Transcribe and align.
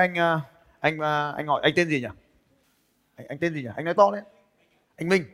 anh 0.00 0.18
à, 0.18 0.40
anh 0.80 0.98
à, 0.98 1.32
anh 1.36 1.46
hỏi 1.46 1.60
anh 1.64 1.72
tên 1.76 1.88
gì 1.88 2.00
nhỉ? 2.00 2.08
Anh, 3.16 3.26
anh 3.28 3.38
tên 3.38 3.54
gì 3.54 3.62
nhỉ? 3.62 3.68
Anh 3.76 3.84
nói 3.84 3.94
to 3.94 4.10
đấy. 4.10 4.22
Anh 4.96 5.08
minh. 5.08 5.24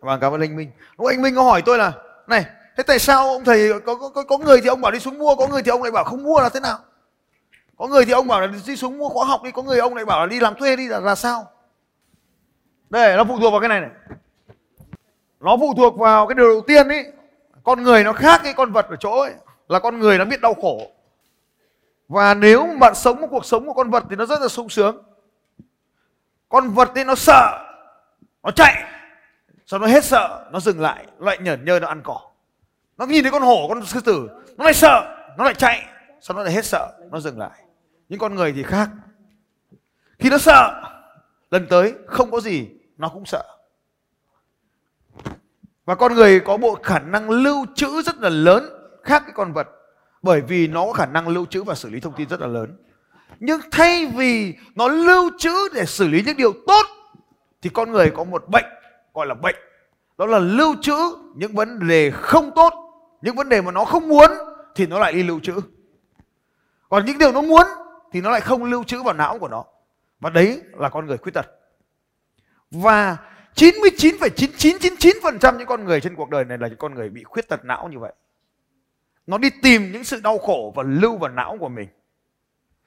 Vâng 0.00 0.20
cảm 0.20 0.32
ơn 0.32 0.40
anh 0.40 0.56
minh. 0.56 0.70
Lúc 0.98 1.08
anh 1.08 1.22
minh 1.22 1.34
có 1.34 1.42
hỏi 1.42 1.62
tôi 1.66 1.78
là 1.78 1.92
này 2.26 2.44
thế 2.76 2.82
tại 2.82 2.98
sao 2.98 3.28
ông 3.28 3.44
thầy 3.44 3.80
có 3.80 3.94
có 3.94 4.08
có, 4.08 4.22
có 4.22 4.38
người 4.38 4.60
thì 4.60 4.68
ông 4.68 4.80
bảo 4.80 4.92
đi 4.92 5.00
xuống 5.00 5.18
mua 5.18 5.34
có 5.34 5.46
người 5.46 5.62
thì 5.62 5.70
ông 5.70 5.82
lại 5.82 5.92
bảo 5.92 6.04
không 6.04 6.22
mua 6.22 6.40
là 6.40 6.48
thế 6.48 6.60
nào? 6.60 6.78
Có 7.76 7.86
người 7.86 8.04
thì 8.04 8.12
ông 8.12 8.26
bảo 8.26 8.40
là 8.40 8.46
đi 8.66 8.76
xuống 8.76 8.98
mua 8.98 9.08
khóa 9.08 9.24
học 9.24 9.42
đi 9.44 9.50
có 9.50 9.62
người 9.62 9.78
ông 9.78 9.94
lại 9.94 10.04
bảo 10.04 10.20
là 10.20 10.26
đi 10.26 10.40
làm 10.40 10.54
thuê 10.54 10.76
đi 10.76 10.88
là, 10.88 11.00
là 11.00 11.14
sao? 11.14 11.50
Đây 12.90 13.16
nó 13.16 13.24
phụ 13.24 13.38
thuộc 13.40 13.52
vào 13.52 13.60
cái 13.60 13.68
này 13.68 13.80
này. 13.80 13.90
Nó 15.40 15.56
phụ 15.60 15.74
thuộc 15.76 15.98
vào 15.98 16.26
cái 16.26 16.34
điều 16.34 16.48
đầu 16.48 16.60
tiên 16.66 16.88
ấy 16.88 17.12
con 17.62 17.82
người 17.82 18.04
nó 18.04 18.12
khác 18.12 18.40
cái 18.44 18.52
con 18.52 18.72
vật 18.72 18.86
ở 18.90 18.96
chỗ 18.96 19.20
ấy 19.20 19.32
là 19.68 19.78
con 19.78 19.98
người 19.98 20.18
nó 20.18 20.24
biết 20.24 20.40
đau 20.40 20.54
khổ 20.54 20.80
và 22.10 22.34
nếu 22.34 22.66
bạn 22.80 22.94
sống 22.94 23.20
một 23.20 23.26
cuộc 23.30 23.44
sống 23.44 23.66
của 23.66 23.72
con 23.72 23.90
vật 23.90 24.04
thì 24.10 24.16
nó 24.16 24.26
rất 24.26 24.40
là 24.40 24.48
sung 24.48 24.68
sướng. 24.68 25.02
Con 26.48 26.70
vật 26.70 26.90
thì 26.94 27.04
nó 27.04 27.14
sợ, 27.14 27.58
nó 28.42 28.50
chạy 28.50 28.84
sau 29.66 29.80
nó 29.80 29.86
hết 29.86 30.04
sợ, 30.04 30.48
nó 30.52 30.60
dừng 30.60 30.80
lại, 30.80 31.06
nó 31.18 31.26
lại 31.26 31.38
nhởn 31.38 31.64
nhơ 31.64 31.80
nó 31.80 31.88
ăn 31.88 32.00
cỏ. 32.04 32.20
Nó 32.98 33.06
nhìn 33.06 33.24
thấy 33.24 33.32
con 33.32 33.42
hổ, 33.42 33.68
con 33.68 33.86
sư 33.86 34.00
tử, 34.00 34.28
nó 34.56 34.64
lại 34.64 34.74
sợ, 34.74 35.16
nó 35.38 35.44
lại 35.44 35.54
chạy 35.54 35.86
sau 36.20 36.36
nó 36.36 36.42
lại 36.42 36.52
hết 36.52 36.64
sợ, 36.64 36.98
nó 37.10 37.20
dừng 37.20 37.38
lại. 37.38 37.64
Những 38.08 38.18
con 38.18 38.34
người 38.34 38.52
thì 38.52 38.62
khác. 38.62 38.90
Khi 40.18 40.30
nó 40.30 40.38
sợ, 40.38 40.82
lần 41.50 41.66
tới 41.70 41.94
không 42.06 42.30
có 42.30 42.40
gì, 42.40 42.68
nó 42.96 43.08
cũng 43.08 43.26
sợ. 43.26 43.44
Và 45.84 45.94
con 45.94 46.14
người 46.14 46.40
có 46.40 46.56
bộ 46.56 46.74
khả 46.82 46.98
năng 46.98 47.30
lưu 47.30 47.66
trữ 47.74 48.02
rất 48.02 48.16
là 48.16 48.28
lớn 48.28 48.64
khác 49.02 49.22
cái 49.26 49.32
con 49.34 49.52
vật 49.52 49.68
bởi 50.22 50.40
vì 50.40 50.68
nó 50.68 50.86
có 50.86 50.92
khả 50.92 51.06
năng 51.06 51.28
lưu 51.28 51.46
trữ 51.46 51.62
và 51.62 51.74
xử 51.74 51.90
lý 51.90 52.00
thông 52.00 52.14
tin 52.16 52.28
rất 52.28 52.40
là 52.40 52.46
lớn. 52.46 52.76
Nhưng 53.40 53.60
thay 53.70 54.06
vì 54.06 54.54
nó 54.74 54.88
lưu 54.88 55.30
trữ 55.38 55.68
để 55.74 55.86
xử 55.86 56.08
lý 56.08 56.22
những 56.26 56.36
điều 56.36 56.52
tốt 56.66 56.86
thì 57.62 57.70
con 57.70 57.92
người 57.92 58.12
có 58.16 58.24
một 58.24 58.48
bệnh 58.48 58.64
gọi 59.14 59.26
là 59.26 59.34
bệnh. 59.34 59.56
Đó 60.18 60.26
là 60.26 60.38
lưu 60.38 60.74
trữ 60.82 60.96
những 61.36 61.52
vấn 61.52 61.88
đề 61.88 62.10
không 62.10 62.50
tốt. 62.54 62.72
Những 63.22 63.36
vấn 63.36 63.48
đề 63.48 63.60
mà 63.60 63.72
nó 63.72 63.84
không 63.84 64.08
muốn 64.08 64.30
thì 64.74 64.86
nó 64.86 64.98
lại 64.98 65.12
đi 65.12 65.22
lưu 65.22 65.40
trữ. 65.40 65.60
Còn 66.88 67.04
những 67.04 67.18
điều 67.18 67.32
nó 67.32 67.42
muốn 67.42 67.66
thì 68.12 68.20
nó 68.20 68.30
lại 68.30 68.40
không 68.40 68.64
lưu 68.64 68.84
trữ 68.84 69.02
vào 69.02 69.14
não 69.14 69.38
của 69.38 69.48
nó. 69.48 69.64
Và 70.20 70.30
đấy 70.30 70.62
là 70.72 70.88
con 70.88 71.06
người 71.06 71.18
khuyết 71.18 71.34
tật. 71.34 71.46
Và 72.70 73.16
99,9999% 73.54 75.58
những 75.58 75.66
con 75.66 75.84
người 75.84 76.00
trên 76.00 76.16
cuộc 76.16 76.30
đời 76.30 76.44
này 76.44 76.58
là 76.58 76.68
những 76.68 76.78
con 76.78 76.94
người 76.94 77.08
bị 77.08 77.24
khuyết 77.24 77.48
tật 77.48 77.64
não 77.64 77.88
như 77.88 77.98
vậy 77.98 78.12
nó 79.30 79.38
đi 79.38 79.50
tìm 79.62 79.92
những 79.92 80.04
sự 80.04 80.20
đau 80.20 80.38
khổ 80.38 80.72
và 80.76 80.82
lưu 80.82 81.16
vào 81.16 81.30
não 81.30 81.56
của 81.60 81.68
mình. 81.68 81.88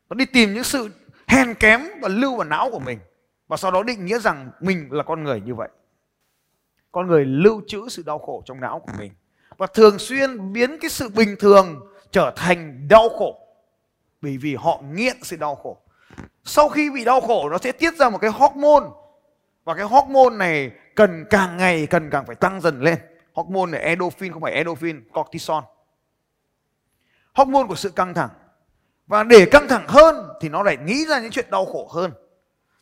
Nó 0.09 0.13
đi 0.16 0.25
tìm 0.25 0.53
những 0.53 0.63
sự 0.63 0.89
hèn 1.27 1.53
kém 1.53 1.81
và 2.02 2.09
lưu 2.09 2.35
vào 2.35 2.47
não 2.47 2.69
của 2.72 2.80
mình. 2.80 3.00
Và 3.47 3.58
sau 3.58 3.72
đó 3.72 3.83
định 3.83 4.05
nghĩa 4.05 4.19
rằng 4.19 4.52
mình 4.59 4.88
là 4.91 5.03
con 5.03 5.23
người 5.23 5.41
như 5.41 5.55
vậy. 5.55 5.69
Con 6.91 7.08
người 7.08 7.25
lưu 7.25 7.61
trữ 7.67 7.89
sự 7.89 8.03
đau 8.05 8.19
khổ 8.19 8.44
trong 8.45 8.59
não 8.61 8.80
của 8.80 8.91
mình. 8.97 9.11
Và 9.58 9.67
thường 9.67 10.00
xuyên 10.00 10.53
biến 10.53 10.77
cái 10.81 10.89
sự 10.89 11.09
bình 11.09 11.35
thường 11.39 11.88
trở 12.11 12.33
thành 12.35 12.88
đau 12.88 13.09
khổ. 13.09 13.39
Bởi 14.22 14.38
vì 14.38 14.55
họ 14.55 14.81
nghiện 14.94 15.17
sự 15.22 15.38
đau 15.38 15.55
khổ. 15.55 15.78
Sau 16.44 16.69
khi 16.69 16.89
bị 16.89 17.05
đau 17.05 17.22
khổ, 17.22 17.50
nó 17.50 17.57
sẽ 17.57 17.72
tiết 17.72 17.94
ra 17.94 18.09
một 18.09 18.17
cái 18.17 18.31
hormone. 18.31 18.89
Và 19.63 19.75
cái 19.75 19.85
hormone 19.85 20.35
này 20.38 20.72
cần 20.95 21.25
càng 21.30 21.57
ngày, 21.57 21.88
cần 21.88 22.09
càng 22.09 22.25
phải 22.25 22.35
tăng 22.35 22.61
dần 22.61 22.81
lên. 22.81 23.00
Hormone 23.33 23.72
này, 23.72 23.81
endorphin, 23.81 24.33
không 24.33 24.41
phải 24.41 24.53
endorphin 24.53 25.09
cortisol 25.13 25.63
hormone 27.34 27.67
của 27.67 27.76
sự 27.76 27.89
căng 27.89 28.14
thẳng. 28.14 28.30
Và 29.08 29.23
để 29.23 29.45
căng 29.52 29.67
thẳng 29.67 29.86
hơn 29.88 30.30
thì 30.42 30.50
nó 30.50 30.64
lại 30.64 30.78
nghĩ 30.78 31.06
ra 31.06 31.20
những 31.20 31.31
chuyện 31.31 31.50
đau 31.52 31.66
khổ 31.66 31.88
hơn. 31.92 32.12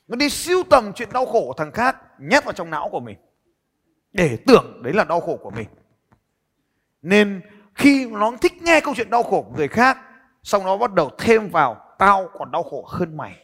Nó 0.07 0.15
đi 0.15 0.29
siêu 0.29 0.63
tầm 0.69 0.93
chuyện 0.93 1.09
đau 1.13 1.25
khổ 1.25 1.43
của 1.47 1.53
thằng 1.57 1.71
khác, 1.71 1.97
nhét 2.19 2.45
vào 2.45 2.53
trong 2.53 2.69
não 2.69 2.89
của 2.91 2.99
mình. 2.99 3.17
Để 4.13 4.37
tưởng 4.47 4.83
đấy 4.83 4.93
là 4.93 5.03
đau 5.03 5.21
khổ 5.21 5.39
của 5.41 5.51
mình. 5.51 5.67
Nên 7.01 7.41
khi 7.75 8.05
nó 8.05 8.31
thích 8.41 8.61
nghe 8.61 8.81
câu 8.81 8.95
chuyện 8.95 9.09
đau 9.09 9.23
khổ 9.23 9.41
của 9.41 9.55
người 9.55 9.67
khác, 9.67 9.97
xong 10.43 10.65
nó 10.65 10.77
bắt 10.77 10.93
đầu 10.93 11.09
thêm 11.17 11.49
vào, 11.49 11.95
tao 11.97 12.29
còn 12.39 12.51
đau 12.51 12.63
khổ 12.63 12.85
hơn 12.87 13.17
mày. 13.17 13.37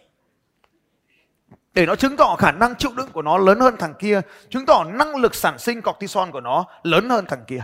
Để 1.73 1.85
nó 1.85 1.95
chứng 1.95 2.17
tỏ 2.17 2.35
khả 2.39 2.51
năng 2.51 2.75
chịu 2.75 2.91
đựng 2.97 3.09
của 3.13 3.21
nó 3.21 3.37
lớn 3.37 3.59
hơn 3.59 3.75
thằng 3.79 3.93
kia, 3.99 4.21
chứng 4.49 4.65
tỏ 4.65 4.83
năng 4.83 5.15
lực 5.15 5.35
sản 5.35 5.59
sinh 5.59 5.81
cortisol 5.81 6.29
của 6.29 6.41
nó 6.41 6.65
lớn 6.83 7.09
hơn 7.09 7.25
thằng 7.27 7.43
kia. 7.47 7.63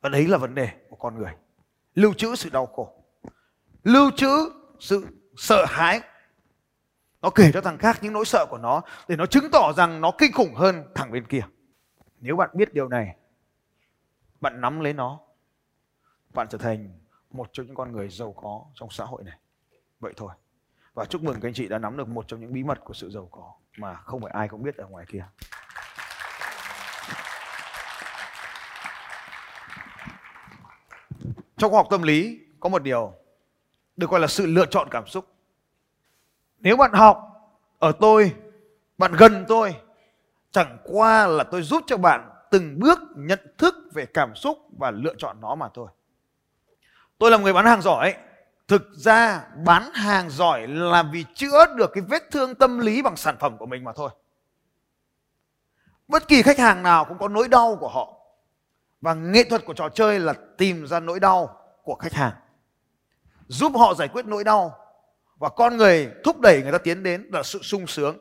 Và 0.00 0.08
đấy 0.08 0.26
là 0.26 0.38
vấn 0.38 0.54
đề 0.54 0.68
của 0.88 0.96
con 0.96 1.18
người 1.18 1.32
lưu 1.94 2.14
trữ 2.14 2.34
sự 2.34 2.50
đau 2.50 2.66
khổ. 2.66 3.04
Lưu 3.84 4.10
trữ 4.16 4.52
sự 4.80 5.06
sợ 5.36 5.64
hãi. 5.68 6.00
Nó 7.22 7.30
kể 7.30 7.50
cho 7.52 7.60
thằng 7.60 7.78
khác 7.78 7.98
những 8.02 8.12
nỗi 8.12 8.24
sợ 8.24 8.46
của 8.50 8.58
nó 8.58 8.82
để 9.08 9.16
nó 9.16 9.26
chứng 9.26 9.50
tỏ 9.52 9.72
rằng 9.76 10.00
nó 10.00 10.12
kinh 10.18 10.32
khủng 10.32 10.54
hơn 10.54 10.84
thằng 10.94 11.12
bên 11.12 11.26
kia. 11.26 11.42
Nếu 12.20 12.36
bạn 12.36 12.50
biết 12.54 12.74
điều 12.74 12.88
này, 12.88 13.16
bạn 14.40 14.60
nắm 14.60 14.80
lấy 14.80 14.92
nó, 14.92 15.20
bạn 16.34 16.46
trở 16.50 16.58
thành 16.58 16.98
một 17.30 17.48
trong 17.52 17.66
những 17.66 17.74
con 17.74 17.92
người 17.92 18.08
giàu 18.08 18.32
có 18.32 18.64
trong 18.74 18.90
xã 18.90 19.04
hội 19.04 19.24
này. 19.24 19.38
Vậy 20.00 20.12
thôi. 20.16 20.30
Và 20.94 21.04
chúc 21.04 21.22
mừng 21.22 21.40
các 21.40 21.48
anh 21.48 21.54
chị 21.54 21.68
đã 21.68 21.78
nắm 21.78 21.96
được 21.96 22.08
một 22.08 22.28
trong 22.28 22.40
những 22.40 22.52
bí 22.52 22.62
mật 22.64 22.78
của 22.84 22.94
sự 22.94 23.10
giàu 23.10 23.28
có 23.30 23.52
mà 23.78 23.94
không 23.94 24.20
phải 24.20 24.30
ai 24.30 24.48
cũng 24.48 24.62
biết 24.62 24.76
ở 24.76 24.86
ngoài 24.86 25.06
kia. 25.08 25.26
Trong 31.64 31.70
khoa 31.70 31.78
học 31.78 31.86
tâm 31.90 32.02
lý, 32.02 32.38
có 32.60 32.68
một 32.68 32.82
điều 32.82 33.12
được 33.96 34.10
gọi 34.10 34.20
là 34.20 34.26
sự 34.26 34.46
lựa 34.46 34.66
chọn 34.66 34.88
cảm 34.90 35.06
xúc. 35.06 35.26
Nếu 36.58 36.76
bạn 36.76 36.92
học 36.92 37.18
ở 37.78 37.92
tôi, 38.00 38.34
bạn 38.98 39.12
gần 39.12 39.44
tôi, 39.48 39.74
chẳng 40.50 40.78
qua 40.84 41.26
là 41.26 41.44
tôi 41.44 41.62
giúp 41.62 41.82
cho 41.86 41.96
bạn 41.96 42.30
từng 42.50 42.78
bước 42.78 42.98
nhận 43.16 43.40
thức 43.58 43.74
về 43.92 44.06
cảm 44.06 44.34
xúc 44.34 44.58
và 44.78 44.90
lựa 44.90 45.14
chọn 45.18 45.40
nó 45.40 45.54
mà 45.54 45.68
thôi. 45.74 45.88
Tôi 47.18 47.30
là 47.30 47.36
một 47.36 47.44
người 47.44 47.52
bán 47.52 47.66
hàng 47.66 47.82
giỏi. 47.82 48.14
Thực 48.68 48.82
ra, 48.92 49.44
bán 49.64 49.90
hàng 49.94 50.30
giỏi 50.30 50.66
là 50.66 51.02
vì 51.12 51.24
chữa 51.34 51.74
được 51.76 51.90
cái 51.94 52.04
vết 52.08 52.30
thương 52.30 52.54
tâm 52.54 52.78
lý 52.78 53.02
bằng 53.02 53.16
sản 53.16 53.36
phẩm 53.40 53.58
của 53.58 53.66
mình 53.66 53.84
mà 53.84 53.92
thôi. 53.92 54.10
Bất 56.08 56.28
kỳ 56.28 56.42
khách 56.42 56.58
hàng 56.58 56.82
nào 56.82 57.04
cũng 57.04 57.18
có 57.18 57.28
nỗi 57.28 57.48
đau 57.48 57.76
của 57.80 57.88
họ 57.88 58.23
và 59.04 59.14
nghệ 59.14 59.44
thuật 59.44 59.64
của 59.64 59.74
trò 59.74 59.88
chơi 59.88 60.20
là 60.20 60.34
tìm 60.58 60.86
ra 60.86 61.00
nỗi 61.00 61.20
đau 61.20 61.60
của 61.82 61.94
khách 61.94 62.12
hàng, 62.12 62.32
giúp 63.48 63.72
họ 63.76 63.94
giải 63.94 64.08
quyết 64.08 64.26
nỗi 64.26 64.44
đau 64.44 64.78
và 65.36 65.48
con 65.48 65.76
người 65.76 66.10
thúc 66.24 66.40
đẩy 66.40 66.62
người 66.62 66.72
ta 66.72 66.78
tiến 66.78 67.02
đến 67.02 67.30
là 67.32 67.42
sự 67.42 67.58
sung 67.62 67.86
sướng, 67.86 68.18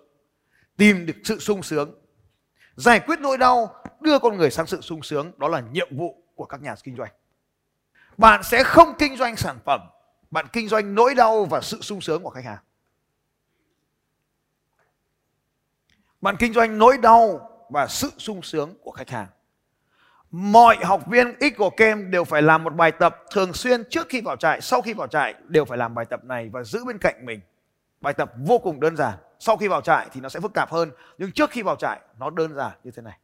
tìm 0.78 1.06
được 1.06 1.14
sự 1.24 1.40
sung 1.40 1.64
sướng. 1.64 2.02
Giải 2.76 3.00
quyết 3.00 3.20
nỗi 3.20 3.38
đau, 3.38 3.84
đưa 4.02 4.20
con 4.20 4.38
người 4.38 4.52
sang 4.52 4.68
sự 4.68 4.82
sung 4.82 5.04
sướng, 5.04 5.32
đó 5.38 5.48
là 5.48 5.60
nhiệm 5.72 5.98
vụ 5.98 6.24
của 6.36 6.46
các 6.46 6.62
nhà 6.62 6.76
kinh 6.84 6.96
doanh. 6.98 7.12
Bạn 8.18 8.44
sẽ 8.44 8.64
không 8.64 8.94
kinh 9.00 9.18
doanh 9.18 9.36
sản 9.36 9.58
phẩm, 9.66 9.82
bạn 10.32 10.46
kinh 10.54 10.68
doanh 10.68 10.96
nỗi 10.96 11.16
đau 11.16 11.46
và 11.46 11.62
sự 11.62 11.82
sung 11.82 12.02
sướng 12.02 12.24
của 12.24 12.30
khách 12.30 12.46
hàng. 12.46 12.64
Bạn 16.22 16.36
kinh 16.40 16.54
doanh 16.54 16.78
nỗi 16.78 16.98
đau 16.98 17.50
và 17.70 17.88
sự 17.88 18.12
sung 18.18 18.42
sướng 18.42 18.76
của 18.82 18.92
khách 18.92 19.10
hàng 19.10 19.28
mọi 20.34 20.78
học 20.84 21.08
viên 21.08 21.36
ít 21.40 21.50
của 21.50 21.70
kem 21.70 22.12
đều 22.12 22.24
phải 22.24 22.42
làm 22.42 22.64
một 22.64 22.76
bài 22.76 22.92
tập 22.92 23.18
thường 23.32 23.54
xuyên 23.54 23.84
trước 23.90 24.10
khi 24.10 24.22
vào 24.22 24.36
trại, 24.36 24.62
sau 24.62 24.82
khi 24.82 24.94
vào 24.94 25.08
trại 25.08 25.34
đều 25.48 25.66
phải 25.66 25.78
làm 25.78 25.96
bài 25.96 26.06
tập 26.06 26.24
này 26.24 26.50
và 26.50 26.64
giữ 26.64 26.86
bên 26.86 26.98
cạnh 26.98 27.26
mình. 27.26 27.40
Bài 28.02 28.14
tập 28.14 28.34
vô 28.38 28.60
cùng 28.60 28.80
đơn 28.80 28.96
giản. 28.96 29.18
Sau 29.40 29.58
khi 29.58 29.68
vào 29.68 29.82
trại 29.82 30.08
thì 30.12 30.22
nó 30.22 30.30
sẽ 30.30 30.40
phức 30.40 30.54
tạp 30.54 30.72
hơn, 30.72 30.92
nhưng 31.18 31.32
trước 31.32 31.50
khi 31.50 31.62
vào 31.62 31.76
trại 31.76 32.02
nó 32.20 32.30
đơn 32.30 32.56
giản 32.56 32.72
như 32.84 32.92
thế 32.92 33.02
này. 33.02 33.20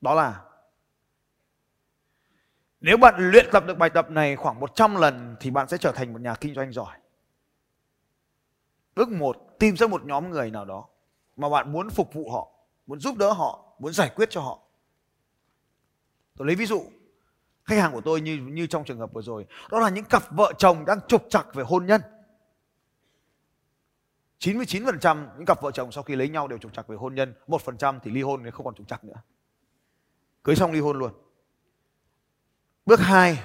Đó 0.00 0.14
là 0.14 0.40
nếu 2.80 2.96
bạn 2.96 3.14
luyện 3.30 3.46
tập 3.52 3.64
được 3.66 3.78
bài 3.78 3.90
tập 3.90 4.10
này 4.10 4.36
khoảng 4.36 4.60
100 4.60 4.96
lần 4.96 5.36
thì 5.40 5.50
bạn 5.50 5.68
sẽ 5.68 5.78
trở 5.78 5.92
thành 5.92 6.12
một 6.12 6.20
nhà 6.20 6.34
kinh 6.34 6.54
doanh 6.54 6.72
giỏi. 6.72 6.96
Bước 8.96 9.08
một, 9.08 9.36
tìm 9.58 9.76
ra 9.76 9.86
một 9.86 10.04
nhóm 10.04 10.30
người 10.30 10.50
nào 10.50 10.64
đó 10.64 10.88
mà 11.36 11.48
bạn 11.48 11.72
muốn 11.72 11.90
phục 11.90 12.14
vụ 12.14 12.30
họ, 12.30 12.48
muốn 12.86 13.00
giúp 13.00 13.16
đỡ 13.16 13.32
họ 13.32 13.65
muốn 13.78 13.92
giải 13.92 14.10
quyết 14.16 14.30
cho 14.30 14.40
họ 14.40 14.58
tôi 16.36 16.46
lấy 16.46 16.56
ví 16.56 16.66
dụ 16.66 16.84
khách 17.64 17.76
hàng 17.76 17.92
của 17.92 18.00
tôi 18.00 18.20
như 18.20 18.36
như 18.36 18.66
trong 18.66 18.84
trường 18.84 18.98
hợp 18.98 19.12
vừa 19.12 19.22
rồi 19.22 19.46
đó 19.70 19.78
là 19.78 19.88
những 19.88 20.04
cặp 20.04 20.22
vợ 20.30 20.52
chồng 20.58 20.84
đang 20.84 21.00
trục 21.08 21.26
trặc 21.30 21.54
về 21.54 21.64
hôn 21.64 21.86
nhân 21.86 22.00
99% 24.40 25.26
những 25.36 25.46
cặp 25.46 25.60
vợ 25.62 25.70
chồng 25.70 25.92
sau 25.92 26.02
khi 26.02 26.16
lấy 26.16 26.28
nhau 26.28 26.48
đều 26.48 26.58
trục 26.58 26.72
trặc 26.72 26.88
về 26.88 26.96
hôn 26.96 27.14
nhân, 27.14 27.34
1% 27.48 27.98
thì 28.02 28.10
ly 28.10 28.22
hôn 28.22 28.42
nên 28.42 28.52
không 28.52 28.64
còn 28.64 28.74
trục 28.74 28.88
trặc 28.88 29.04
nữa. 29.04 29.22
Cưới 30.44 30.56
xong 30.56 30.72
ly 30.72 30.80
hôn 30.80 30.98
luôn. 30.98 31.12
Bước 32.86 33.00
2, 33.00 33.38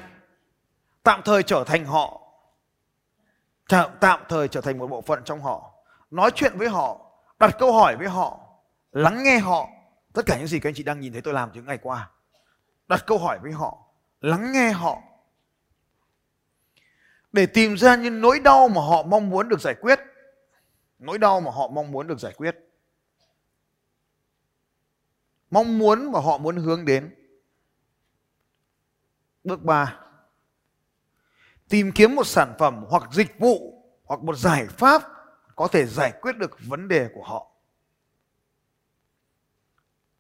tạm 1.04 1.22
thời 1.26 1.44
trở 1.44 1.64
thành 1.64 1.86
họ. 1.86 2.22
Tạm, 3.70 3.90
tạm 4.00 4.20
thời 4.30 4.48
trở 4.48 4.62
thành 4.62 4.78
một 4.78 4.88
bộ 4.88 5.02
phận 5.02 5.24
trong 5.26 5.42
họ. 5.42 5.74
Nói 6.12 6.32
chuyện 6.36 6.58
với 6.58 6.70
họ, 6.70 7.12
đặt 7.40 7.56
câu 7.60 7.74
hỏi 7.74 7.98
với 7.98 8.08
họ, 8.08 8.40
lắng 8.92 9.24
nghe 9.24 9.40
họ 9.40 9.68
Tất 10.14 10.26
cả 10.26 10.38
những 10.38 10.48
gì 10.48 10.60
các 10.60 10.70
anh 10.70 10.76
chị 10.76 10.84
đang 10.84 11.00
nhìn 11.00 11.14
thấy 11.14 11.22
tôi 11.22 11.34
làm 11.34 11.52
những 11.54 11.66
ngày 11.66 11.78
qua. 11.78 12.12
Đặt 12.88 13.04
câu 13.08 13.18
hỏi 13.18 13.40
với 13.42 13.52
họ, 13.52 13.78
lắng 14.22 14.52
nghe 14.52 14.72
họ. 14.72 15.02
để 17.34 17.46
tìm 17.46 17.78
ra 17.78 17.96
những 17.96 18.22
nỗi 18.22 18.40
đau 18.40 18.68
mà 18.68 18.82
họ 18.82 19.04
mong 19.04 19.30
muốn 19.30 19.50
được 19.50 19.62
giải 19.62 19.76
quyết 19.82 20.00
nỗi 21.00 21.18
đau 21.18 21.42
mà 21.42 21.52
họ 21.52 21.68
mong 21.68 21.92
muốn 21.92 22.08
được 22.08 22.20
giải 22.20 22.34
quyết 22.38 22.56
mong 25.52 25.80
muốn 25.80 26.12
mà 26.12 26.20
họ 26.20 26.38
muốn 26.38 26.56
hướng 26.56 26.86
đến 26.86 27.16
bước 29.44 29.64
3 29.64 30.00
tìm 31.70 31.92
kiếm 31.92 32.16
một 32.16 32.28
sản 32.28 32.54
phẩm 32.60 32.86
hoặc 32.90 33.04
dịch 33.12 33.40
vụ 33.40 33.84
hoặc 34.04 34.20
một 34.24 34.38
giải 34.38 34.68
pháp 34.68 35.02
có 35.56 35.68
thể 35.68 35.86
giải 35.86 36.12
quyết 36.22 36.38
được 36.38 36.58
vấn 36.68 36.88
đề 36.88 37.10
của 37.14 37.24
họ 37.24 37.51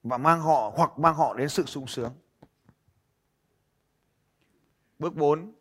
và 0.03 0.17
mang 0.17 0.41
họ 0.41 0.71
hoặc 0.75 0.99
mang 0.99 1.15
họ 1.15 1.33
đến 1.33 1.49
sự 1.49 1.65
sung 1.65 1.87
sướng. 1.87 2.13
Bước 4.99 5.15
4. 5.15 5.53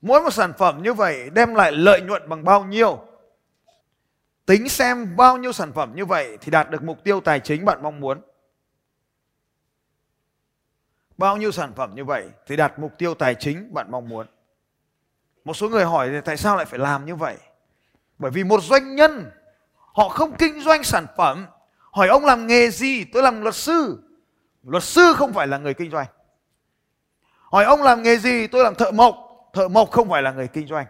Mỗi 0.00 0.22
một 0.22 0.30
sản 0.30 0.52
phẩm 0.58 0.82
như 0.82 0.94
vậy 0.94 1.30
đem 1.30 1.54
lại 1.54 1.72
lợi 1.72 2.00
nhuận 2.00 2.28
bằng 2.28 2.44
bao 2.44 2.64
nhiêu? 2.64 3.00
Tính 4.46 4.68
xem 4.68 5.16
bao 5.16 5.36
nhiêu 5.36 5.52
sản 5.52 5.72
phẩm 5.72 5.92
như 5.94 6.04
vậy 6.04 6.38
thì 6.40 6.50
đạt 6.50 6.70
được 6.70 6.82
mục 6.82 7.04
tiêu 7.04 7.20
tài 7.20 7.40
chính 7.40 7.64
bạn 7.64 7.82
mong 7.82 8.00
muốn. 8.00 8.20
Bao 11.18 11.36
nhiêu 11.36 11.52
sản 11.52 11.72
phẩm 11.76 11.94
như 11.94 12.04
vậy 12.04 12.30
thì 12.46 12.56
đạt 12.56 12.78
mục 12.78 12.92
tiêu 12.98 13.14
tài 13.14 13.34
chính 13.34 13.74
bạn 13.74 13.90
mong 13.90 14.08
muốn. 14.08 14.26
Một 15.44 15.54
số 15.54 15.68
người 15.68 15.84
hỏi 15.84 16.08
thì 16.08 16.20
tại 16.24 16.36
sao 16.36 16.56
lại 16.56 16.64
phải 16.64 16.78
làm 16.78 17.06
như 17.06 17.16
vậy? 17.16 17.36
Bởi 18.18 18.30
vì 18.30 18.44
một 18.44 18.62
doanh 18.62 18.94
nhân, 18.94 19.30
họ 19.74 20.08
không 20.08 20.36
kinh 20.38 20.60
doanh 20.60 20.84
sản 20.84 21.06
phẩm 21.16 21.46
hỏi 21.96 22.08
ông 22.08 22.24
làm 22.24 22.46
nghề 22.46 22.70
gì? 22.70 23.04
Tôi 23.04 23.22
làm 23.22 23.40
luật 23.40 23.54
sư. 23.54 23.98
Luật 24.62 24.82
sư 24.82 25.14
không 25.16 25.32
phải 25.32 25.46
là 25.46 25.58
người 25.58 25.74
kinh 25.74 25.90
doanh. 25.90 26.06
Hỏi 27.50 27.64
ông 27.64 27.82
làm 27.82 28.02
nghề 28.02 28.16
gì? 28.16 28.46
Tôi 28.46 28.64
làm 28.64 28.74
thợ 28.74 28.90
mộc. 28.90 29.16
Thợ 29.52 29.68
mộc 29.68 29.90
không 29.90 30.08
phải 30.08 30.22
là 30.22 30.32
người 30.32 30.48
kinh 30.48 30.66
doanh. 30.66 30.86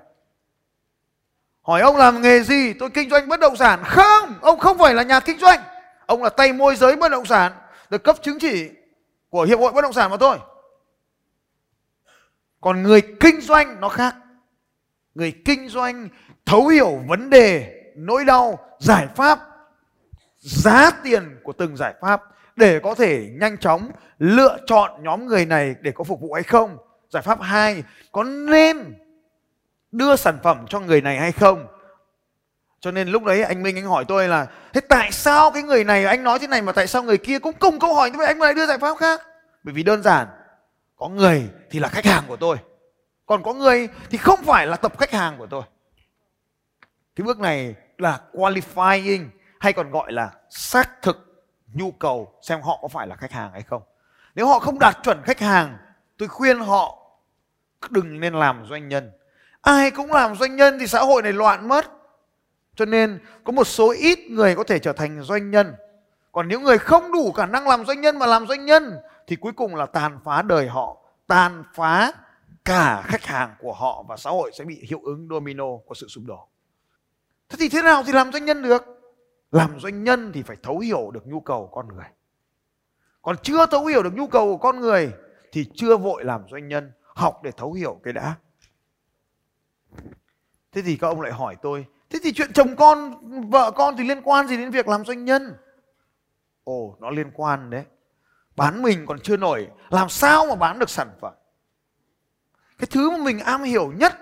Hỏi 1.63 1.81
ông 1.81 1.97
làm 1.97 2.23
nghề 2.23 2.41
gì? 2.41 2.73
Tôi 2.73 2.91
kinh 2.91 3.11
doanh 3.11 3.29
bất 3.29 3.41
động 3.41 3.57
sản. 3.57 3.83
Không! 3.85 4.35
Ông 4.43 4.59
không 4.59 4.79
phải 4.79 4.95
là 4.95 5.03
nhà 5.03 5.21
kinh 5.21 5.39
doanh. 5.39 5.61
Ông 6.07 6.23
là 6.23 6.29
tay 6.29 6.53
môi 6.53 6.77
giới 6.77 6.97
bất 6.97 7.11
động 7.11 7.27
sản, 7.27 7.53
được 7.91 8.05
cấp 8.05 8.17
chứng 8.23 8.39
chỉ 8.39 8.71
của 9.29 9.43
hiệp 9.43 9.59
hội 9.59 9.73
bất 9.73 9.83
động 9.83 9.93
sản 9.93 10.11
mà 10.11 10.17
thôi. 10.17 10.39
Còn 12.61 12.83
người 12.83 13.03
kinh 13.21 13.41
doanh 13.41 13.81
nó 13.81 13.89
khác. 13.89 14.17
Người 15.15 15.35
kinh 15.45 15.69
doanh 15.69 16.09
thấu 16.47 16.67
hiểu 16.67 17.01
vấn 17.09 17.31
đề, 17.31 17.83
nỗi 17.97 18.25
đau, 18.25 18.59
giải 18.79 19.07
pháp 19.17 19.56
giá 20.47 20.91
tiền 20.91 21.37
của 21.43 21.53
từng 21.53 21.77
giải 21.77 21.95
pháp 22.01 22.23
để 22.57 22.81
có 22.81 22.95
thể 22.95 23.29
nhanh 23.33 23.59
chóng 23.59 23.91
lựa 24.19 24.59
chọn 24.67 25.03
nhóm 25.03 25.27
người 25.27 25.47
này 25.47 25.75
để 25.81 25.93
có 25.93 26.05
phục 26.05 26.21
vụ 26.21 26.33
hay 26.33 26.43
không. 26.43 26.77
Giải 27.11 27.23
pháp 27.23 27.41
2 27.41 27.83
có 28.13 28.23
nên 28.25 28.95
đưa 29.93 30.17
sản 30.17 30.39
phẩm 30.43 30.67
cho 30.69 30.81
người 30.81 31.01
này 31.01 31.19
hay 31.19 31.33
không? 31.33 31.67
Cho 32.81 32.91
nên 32.91 33.09
lúc 33.09 33.25
đấy 33.25 33.43
anh 33.43 33.63
Minh 33.63 33.77
anh 33.77 33.85
hỏi 33.85 34.05
tôi 34.09 34.29
là, 34.29 34.47
thế 34.73 34.81
tại 34.81 35.13
sao 35.13 35.51
cái 35.51 35.63
người 35.63 35.85
này, 35.85 36.05
anh 36.05 36.23
nói 36.23 36.39
thế 36.39 36.47
này 36.47 36.63
mà 36.63 36.73
tại 36.73 36.87
sao 36.87 37.03
người 37.03 37.19
kia 37.19 37.39
cũng 37.39 37.55
cùng 37.59 37.79
câu 37.79 37.95
hỏi 37.95 38.11
như 38.11 38.19
vậy, 38.19 38.27
anh 38.27 38.41
lại 38.41 38.55
đưa 38.55 38.67
giải 38.67 38.79
pháp 38.79 38.99
khác? 38.99 39.21
Bởi 39.63 39.75
vì 39.75 39.83
đơn 39.83 40.03
giản, 40.03 40.27
có 40.97 41.09
người 41.09 41.49
thì 41.71 41.79
là 41.79 41.89
khách 41.89 42.05
hàng 42.05 42.25
của 42.29 42.37
tôi, 42.37 42.57
còn 43.27 43.43
có 43.43 43.55
người 43.55 43.89
thì 44.11 44.19
không 44.19 44.43
phải 44.43 44.67
là 44.67 44.77
tập 44.77 44.99
khách 44.99 45.11
hàng 45.11 45.39
của 45.39 45.47
tôi. 45.47 45.63
Cái 47.17 47.25
bước 47.25 47.41
này 47.41 47.75
là 47.99 48.21
qualifying 48.33 49.25
hay 49.61 49.73
còn 49.73 49.91
gọi 49.91 50.13
là 50.13 50.31
xác 50.51 51.03
thực 51.03 51.45
nhu 51.73 51.91
cầu 51.91 52.33
xem 52.43 52.63
họ 52.63 52.79
có 52.83 52.89
phải 52.89 53.07
là 53.07 53.17
khách 53.17 53.33
hàng 53.33 53.53
hay 53.53 53.63
không. 53.63 53.83
Nếu 54.35 54.47
họ 54.47 54.59
không 54.59 54.79
đạt 54.79 54.97
chuẩn 55.03 55.23
khách 55.23 55.41
hàng, 55.41 55.79
tôi 56.19 56.29
khuyên 56.29 56.59
họ 56.59 56.99
đừng 57.91 58.21
nên 58.21 58.35
làm 58.35 58.67
doanh 58.69 58.89
nhân. 58.89 59.11
Ai 59.61 59.91
cũng 59.91 60.13
làm 60.13 60.37
doanh 60.37 60.57
nhân 60.57 60.79
thì 60.81 60.87
xã 60.87 61.01
hội 61.01 61.23
này 61.23 61.33
loạn 61.33 61.69
mất. 61.69 61.87
Cho 62.75 62.85
nên 62.85 63.19
có 63.45 63.53
một 63.53 63.65
số 63.65 63.95
ít 63.99 64.19
người 64.31 64.55
có 64.55 64.65
thể 64.65 64.79
trở 64.79 64.93
thành 64.93 65.23
doanh 65.23 65.51
nhân. 65.51 65.75
Còn 66.33 66.49
những 66.49 66.63
người 66.63 66.79
không 66.79 67.13
đủ 67.13 67.33
khả 67.33 67.47
năng 67.47 67.69
làm 67.69 67.87
doanh 67.87 68.01
nhân 68.01 68.19
mà 68.19 68.27
làm 68.27 68.47
doanh 68.47 68.65
nhân, 68.65 68.99
thì 69.27 69.37
cuối 69.37 69.53
cùng 69.53 69.75
là 69.75 69.87
tàn 69.87 70.19
phá 70.25 70.43
đời 70.43 70.69
họ, 70.69 70.97
tàn 71.27 71.65
phá 71.75 72.13
cả 72.65 73.03
khách 73.07 73.25
hàng 73.25 73.55
của 73.59 73.73
họ 73.73 74.05
và 74.09 74.17
xã 74.17 74.31
hội 74.31 74.51
sẽ 74.55 74.65
bị 74.65 74.87
hiệu 74.89 75.01
ứng 75.05 75.29
domino 75.31 75.65
của 75.87 75.95
sự 75.95 76.09
sụp 76.09 76.25
đổ. 76.27 76.49
Thế 77.49 77.57
thì 77.61 77.69
thế 77.69 77.83
nào 77.83 78.03
thì 78.07 78.13
làm 78.13 78.33
doanh 78.33 78.45
nhân 78.45 78.63
được? 78.63 78.96
Làm 79.57 79.81
doanh 79.81 80.05
nhân 80.05 80.33
thì 80.35 80.43
phải 80.43 80.57
thấu 80.63 80.79
hiểu 80.79 81.11
được 81.11 81.27
nhu 81.27 81.41
cầu 81.41 81.67
của 81.67 81.75
con 81.75 81.89
người. 81.97 82.07
Còn 83.23 83.37
chưa 83.43 83.67
thấu 83.67 83.87
hiểu 83.87 84.03
được 84.03 84.15
nhu 84.15 84.27
cầu 84.27 84.47
của 84.47 84.59
con 84.59 84.81
người 84.81 85.13
thì 85.53 85.71
chưa 85.75 85.97
vội 85.97 86.25
làm 86.25 86.43
doanh 86.51 86.69
nhân, 86.69 86.93
học 87.03 87.41
để 87.43 87.51
thấu 87.57 87.73
hiểu 87.73 88.01
cái 88.03 88.13
đã. 88.13 88.35
Thế 90.73 90.83
thì 90.83 90.97
các 90.97 91.07
ông 91.07 91.21
lại 91.21 91.33
hỏi 91.33 91.57
tôi, 91.63 91.87
thế 92.11 92.19
thì 92.23 92.33
chuyện 92.33 92.53
chồng 92.53 92.77
con, 92.77 93.21
vợ 93.51 93.71
con 93.71 93.97
thì 93.97 94.05
liên 94.05 94.23
quan 94.23 94.49
gì 94.49 94.57
đến 94.57 94.71
việc 94.71 94.89
làm 94.89 95.05
doanh 95.05 95.25
nhân? 95.25 95.55
Ồ, 96.65 96.97
nó 97.01 97.11
liên 97.11 97.31
quan 97.35 97.71
đấy. 97.71 97.85
Bán 98.57 98.83
mình 98.83 99.07
còn 99.07 99.21
chưa 99.21 99.37
nổi, 99.37 99.69
làm 99.91 100.09
sao 100.09 100.47
mà 100.47 100.55
bán 100.55 100.79
được 100.79 100.91
sản 100.91 101.09
phẩm? 101.21 101.35
Cái 102.79 102.87
thứ 102.91 103.11
mà 103.11 103.17
mình 103.17 103.39
am 103.39 103.63
hiểu 103.63 103.93
nhất, 103.93 104.13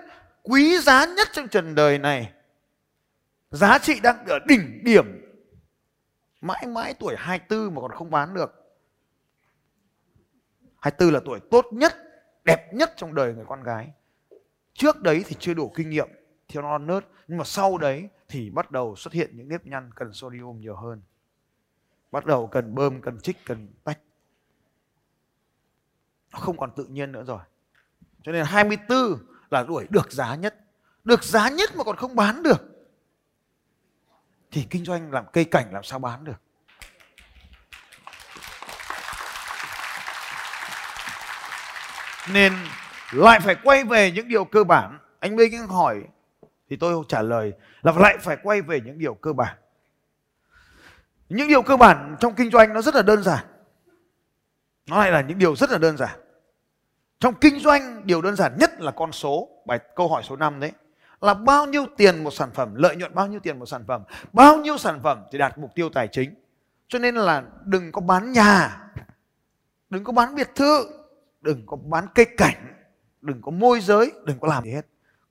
quý 0.43 0.79
giá 0.79 1.05
nhất 1.05 1.27
trong 1.31 1.47
trần 1.47 1.75
đời 1.75 1.97
này, 1.97 2.31
giá 3.51 3.77
trị 3.77 3.99
đang 3.99 4.25
ở 4.25 4.39
đỉnh 4.47 4.83
điểm 4.83 5.24
mãi 6.47 6.67
mãi 6.67 6.93
tuổi 6.99 7.15
24 7.17 7.75
mà 7.75 7.81
còn 7.81 7.91
không 7.91 8.11
bán 8.11 8.33
được. 8.33 8.53
24 10.79 11.13
là 11.13 11.19
tuổi 11.25 11.39
tốt 11.51 11.65
nhất, 11.71 11.93
đẹp 12.43 12.73
nhất 12.73 12.93
trong 12.95 13.15
đời 13.15 13.33
người 13.33 13.45
con 13.47 13.63
gái. 13.63 13.93
Trước 14.73 15.01
đấy 15.01 15.23
thì 15.27 15.35
chưa 15.39 15.53
đủ 15.53 15.71
kinh 15.75 15.89
nghiệm 15.89 16.07
thiếu 16.47 16.61
non 16.61 16.87
nớt 16.87 17.05
nhưng 17.27 17.37
mà 17.37 17.43
sau 17.43 17.77
đấy 17.77 18.09
thì 18.27 18.49
bắt 18.49 18.71
đầu 18.71 18.95
xuất 18.95 19.13
hiện 19.13 19.37
những 19.37 19.49
nếp 19.49 19.65
nhăn 19.65 19.89
cần 19.95 20.13
sodium 20.13 20.59
nhiều 20.59 20.75
hơn. 20.75 21.01
Bắt 22.11 22.25
đầu 22.25 22.47
cần 22.47 22.75
bơm, 22.75 23.01
cần 23.01 23.19
trích, 23.21 23.45
cần 23.45 23.67
tách. 23.83 23.99
Nó 26.31 26.39
không 26.39 26.57
còn 26.57 26.71
tự 26.75 26.85
nhiên 26.85 27.11
nữa 27.11 27.23
rồi. 27.23 27.39
Cho 28.23 28.31
nên 28.31 28.45
24 28.45 28.97
là 29.49 29.65
tuổi 29.67 29.87
được 29.89 30.11
giá 30.11 30.35
nhất. 30.35 30.55
Được 31.03 31.23
giá 31.23 31.49
nhất 31.49 31.69
mà 31.75 31.83
còn 31.83 31.95
không 31.95 32.15
bán 32.15 32.43
được 32.43 32.74
thì 34.55 34.67
kinh 34.69 34.85
doanh 34.85 35.11
làm 35.11 35.25
cây 35.33 35.45
cảnh 35.45 35.73
làm 35.73 35.83
sao 35.83 35.99
bán 35.99 36.23
được? 36.23 36.41
Nên 42.33 42.53
lại 43.11 43.39
phải 43.39 43.55
quay 43.63 43.83
về 43.83 44.11
những 44.11 44.27
điều 44.27 44.45
cơ 44.45 44.63
bản. 44.63 44.99
Anh 45.19 45.35
minh 45.35 45.67
hỏi, 45.67 46.03
thì 46.69 46.75
tôi 46.75 47.03
trả 47.07 47.21
lời 47.21 47.53
là 47.81 47.91
lại 47.91 48.17
phải 48.17 48.37
quay 48.43 48.61
về 48.61 48.81
những 48.81 48.99
điều 48.99 49.13
cơ 49.13 49.33
bản. 49.33 49.57
Những 51.29 51.47
điều 51.47 51.61
cơ 51.61 51.77
bản 51.77 52.15
trong 52.19 52.35
kinh 52.35 52.51
doanh 52.51 52.73
nó 52.73 52.81
rất 52.81 52.95
là 52.95 53.01
đơn 53.01 53.23
giản. 53.23 53.45
Nó 54.85 54.97
lại 54.99 55.11
là 55.11 55.21
những 55.21 55.39
điều 55.39 55.55
rất 55.55 55.69
là 55.71 55.77
đơn 55.77 55.97
giản. 55.97 56.19
Trong 57.19 57.33
kinh 57.41 57.59
doanh, 57.59 58.07
điều 58.07 58.21
đơn 58.21 58.35
giản 58.35 58.57
nhất 58.59 58.81
là 58.81 58.91
con 58.91 59.11
số, 59.11 59.49
bài, 59.65 59.79
câu 59.95 60.09
hỏi 60.09 60.23
số 60.23 60.35
5 60.35 60.59
đấy 60.59 60.71
là 61.21 61.33
bao 61.33 61.65
nhiêu 61.65 61.85
tiền 61.97 62.23
một 62.23 62.31
sản 62.31 62.49
phẩm, 62.53 62.75
lợi 62.75 62.95
nhuận 62.95 63.15
bao 63.15 63.27
nhiêu 63.27 63.39
tiền 63.39 63.59
một 63.59 63.65
sản 63.65 63.83
phẩm, 63.87 64.03
bao 64.33 64.57
nhiêu 64.57 64.77
sản 64.77 64.99
phẩm 65.03 65.23
thì 65.31 65.37
đạt 65.37 65.57
mục 65.57 65.71
tiêu 65.75 65.89
tài 65.89 66.07
chính. 66.07 66.35
Cho 66.87 66.99
nên 66.99 67.15
là 67.15 67.43
đừng 67.63 67.91
có 67.91 68.01
bán 68.01 68.31
nhà, 68.31 68.81
đừng 69.89 70.03
có 70.03 70.13
bán 70.13 70.35
biệt 70.35 70.49
thự, 70.55 70.85
đừng 71.41 71.65
có 71.65 71.77
bán 71.77 72.07
cây 72.15 72.25
cảnh, 72.37 72.73
đừng 73.21 73.41
có 73.41 73.51
môi 73.51 73.79
giới, 73.79 74.11
đừng 74.25 74.39
có 74.39 74.47
làm 74.47 74.63
gì 74.63 74.71
hết. 74.71 74.85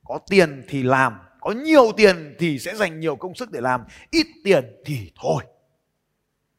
Có 0.04 0.18
tiền 0.30 0.64
thì 0.68 0.82
làm, 0.82 1.18
có 1.40 1.50
nhiều 1.50 1.92
tiền 1.96 2.36
thì 2.38 2.58
sẽ 2.58 2.74
dành 2.74 3.00
nhiều 3.00 3.16
công 3.16 3.34
sức 3.34 3.50
để 3.50 3.60
làm, 3.60 3.84
ít 4.10 4.26
tiền 4.44 4.76
thì 4.84 5.12
thôi. 5.22 5.44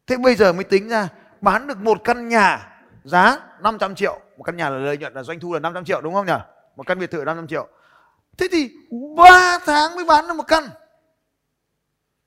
Thế 0.07 0.17
bây 0.17 0.35
giờ 0.35 0.53
mới 0.53 0.63
tính 0.63 0.89
ra, 0.89 1.09
bán 1.41 1.67
được 1.67 1.77
một 1.77 1.97
căn 2.03 2.27
nhà 2.27 2.71
giá 3.03 3.39
500 3.61 3.95
triệu, 3.95 4.19
một 4.37 4.43
căn 4.43 4.57
nhà 4.57 4.69
là 4.69 4.77
lợi 4.77 4.97
nhuận 4.97 5.13
là 5.13 5.23
doanh 5.23 5.39
thu 5.39 5.53
là 5.53 5.59
500 5.59 5.85
triệu 5.85 6.01
đúng 6.01 6.13
không 6.13 6.25
nhỉ? 6.25 6.37
Một 6.75 6.87
căn 6.87 6.99
biệt 6.99 7.11
thự 7.11 7.23
500 7.25 7.47
triệu 7.47 7.67
thế 8.37 8.47
thì 8.51 8.71
3 9.17 9.59
tháng 9.65 9.95
mới 9.95 10.05
bán 10.05 10.27
được 10.27 10.33
một 10.33 10.47
căn. 10.47 10.63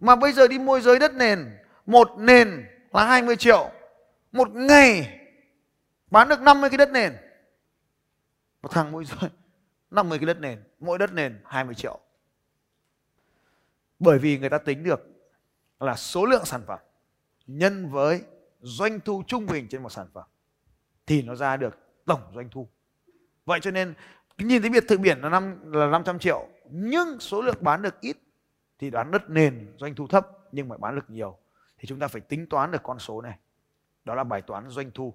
Mà 0.01 0.17
bây 0.17 0.33
giờ 0.33 0.49
đi 0.49 0.59
môi 0.59 0.81
giới 0.81 0.99
đất 0.99 1.15
nền, 1.15 1.59
một 1.87 2.11
nền 2.19 2.67
là 2.93 3.05
20 3.07 3.37
triệu. 3.37 3.71
Một 4.33 4.51
ngày 4.51 5.21
bán 6.11 6.29
được 6.29 6.41
50 6.41 6.71
cái 6.71 6.79
đất 6.79 6.91
nền. 6.91 7.17
Một 8.63 8.69
thằng 8.73 8.93
môi 8.93 9.05
giới 9.05 9.31
50 9.91 10.19
cái 10.19 10.27
đất 10.27 10.41
nền, 10.41 10.63
mỗi 10.79 10.99
đất 10.99 11.13
nền 11.13 11.43
20 11.45 11.75
triệu. 11.75 12.01
Bởi 13.99 14.19
vì 14.19 14.39
người 14.39 14.51
ta 14.51 14.59
tính 14.59 14.85
được 14.85 15.01
là 15.81 15.97
số 15.97 16.27
lượng 16.27 16.45
sản 16.45 16.63
phẩm 16.67 16.79
nhân 17.47 17.91
với 17.91 18.23
doanh 18.61 19.01
thu 19.01 19.23
trung 19.27 19.47
bình 19.47 19.69
trên 19.69 19.83
một 19.83 19.91
sản 19.91 20.07
phẩm 20.15 20.25
thì 21.07 21.23
nó 21.23 21.35
ra 21.35 21.57
được 21.57 21.79
tổng 22.07 22.21
doanh 22.35 22.49
thu. 22.51 22.69
Vậy 23.45 23.61
cho 23.63 23.71
nên 23.71 23.95
nhìn 24.39 24.63
thấy 24.63 24.71
biệt 24.71 24.85
thự 24.89 24.99
biển 24.99 25.21
là 25.21 25.29
năm, 25.29 25.73
là 25.73 25.87
500 25.87 26.19
triệu, 26.19 26.47
nhưng 26.71 27.21
số 27.21 27.43
lượng 27.43 27.59
bán 27.61 27.83
được 27.83 28.01
ít 28.01 28.17
thì 28.79 28.91
đoán 28.91 29.11
đất 29.11 29.31
nền 29.31 29.75
doanh 29.77 29.95
thu 29.95 30.07
thấp 30.07 30.27
nhưng 30.53 30.69
mà 30.69 30.77
bán 30.77 30.95
được 30.95 31.11
nhiều. 31.11 31.39
Thì 31.79 31.87
chúng 31.87 31.99
ta 31.99 32.09
phải 32.09 32.21
tính 32.21 32.47
toán 32.47 32.71
được 32.71 32.83
con 32.83 32.99
số 32.99 33.21
này. 33.21 33.39
Đó 34.05 34.15
là 34.15 34.25
bài 34.25 34.43
toán 34.43 34.69
doanh 34.69 34.91
thu. 34.91 35.15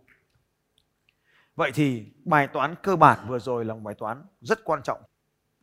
Vậy 1.56 1.72
thì 1.74 2.06
bài 2.26 2.48
toán 2.48 2.76
cơ 2.84 2.96
bản 2.96 3.20
vừa 3.28 3.40
rồi 3.40 3.66
là 3.66 3.74
một 3.74 3.80
bài 3.84 3.96
toán 3.96 4.24
rất 4.42 4.64
quan 4.64 4.82
trọng. 4.84 5.02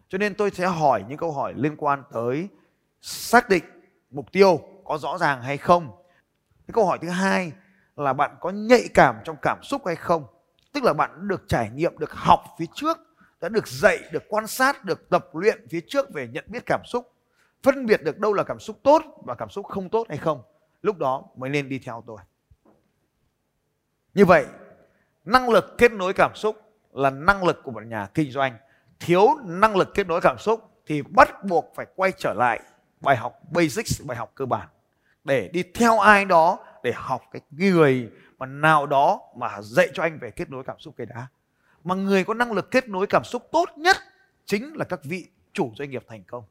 Cho 0.09 0.19
nên 0.19 0.35
tôi 0.35 0.51
sẽ 0.51 0.67
hỏi 0.67 1.05
những 1.09 1.19
câu 1.19 1.33
hỏi 1.33 1.55
liên 1.57 1.77
quan 1.77 2.03
tới 2.13 2.49
xác 3.01 3.49
định 3.49 3.65
mục 4.11 4.33
tiêu 4.33 4.61
có 4.85 4.99
rõ 4.99 5.19
ràng 5.19 5.43
hay 5.43 5.57
không. 5.57 6.03
Cái 6.67 6.73
câu 6.73 6.87
hỏi 6.87 6.99
thứ 7.03 7.09
hai 7.09 7.53
là 7.97 8.13
bạn 8.13 8.37
có 8.41 8.51
nhạy 8.51 8.89
cảm 8.95 9.17
trong 9.25 9.37
cảm 9.43 9.63
xúc 9.63 9.87
hay 9.87 9.97
không? 9.97 10.25
Tức 10.73 10.85
là 10.85 10.93
bạn 10.93 11.29
được 11.29 11.45
trải 11.49 11.71
nghiệm, 11.71 11.99
được 11.99 12.13
học 12.13 12.45
phía 12.59 12.67
trước 12.75 12.99
đã 13.41 13.49
được 13.49 13.69
dạy, 13.69 13.99
được 14.13 14.23
quan 14.29 14.47
sát, 14.47 14.85
được 14.85 15.11
tập 15.11 15.29
luyện 15.33 15.69
phía 15.69 15.81
trước 15.89 16.13
về 16.13 16.29
nhận 16.29 16.45
biết 16.47 16.63
cảm 16.67 16.81
xúc, 16.85 17.13
phân 17.63 17.87
biệt 17.87 18.03
được 18.03 18.19
đâu 18.19 18.33
là 18.33 18.45
cảm 18.45 18.59
xúc 18.59 18.79
tốt 18.83 19.03
và 19.25 19.35
cảm 19.35 19.51
xúc 19.51 19.67
không 19.67 19.89
tốt 19.89 20.07
hay 20.09 20.19
không, 20.19 20.43
lúc 20.83 20.99
đó 20.99 21.25
mới 21.37 21.51
nên 21.51 21.69
đi 21.69 21.79
theo 21.79 22.05
tôi. 22.07 22.19
Như 24.15 24.25
vậy, 24.25 24.47
năng 25.25 25.49
lực 25.49 25.79
kết 25.79 25.93
nối 25.93 26.13
cảm 26.13 26.35
xúc 26.35 26.57
là 26.93 27.11
năng 27.11 27.45
lực 27.45 27.61
của 27.65 27.71
một 27.71 27.83
nhà 27.87 28.07
kinh 28.15 28.31
doanh. 28.31 28.57
Thiếu 29.01 29.29
năng 29.45 29.77
lực 29.77 29.89
kết 29.95 30.07
nối 30.07 30.21
cảm 30.21 30.39
xúc 30.39 30.83
thì 30.87 31.03
bắt 31.03 31.45
buộc 31.45 31.73
phải 31.75 31.87
quay 31.97 32.13
trở 32.19 32.35
lại 32.35 32.61
bài 33.01 33.17
học 33.17 33.41
basics, 33.51 34.03
bài 34.05 34.17
học 34.17 34.33
cơ 34.35 34.47
bản, 34.47 34.69
để 35.25 35.49
đi 35.53 35.63
theo 35.75 35.99
ai 35.99 36.25
đó 36.25 36.59
để 36.83 36.93
học 36.95 37.23
cái 37.33 37.43
người 37.51 38.11
mà 38.39 38.47
nào 38.47 38.87
đó 38.87 39.21
mà 39.37 39.63
dạy 39.63 39.89
cho 39.95 40.03
anh 40.03 40.19
về 40.19 40.31
kết 40.31 40.51
nối 40.51 40.65
cảm 40.67 40.79
xúc 40.79 40.95
cái 40.97 41.07
đã 41.07 41.27
mà 41.85 41.95
người 41.95 42.25
có 42.25 42.35
năng 42.35 42.53
lực 42.53 42.71
kết 42.71 42.89
nối 42.89 43.07
cảm 43.07 43.25
xúc 43.25 43.49
tốt 43.53 43.69
nhất 43.77 43.97
chính 44.45 44.75
là 44.75 44.85
các 44.85 45.01
vị 45.05 45.27
chủ 45.53 45.73
doanh 45.77 45.91
nghiệp 45.91 46.05
thành 46.09 46.25
công. 46.25 46.45